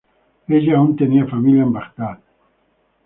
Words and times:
Ella 0.47 0.77
aún 0.79 0.95
tenía 0.95 1.27
familia 1.27 1.61
en 1.61 1.73
Bagdad. 1.73 2.17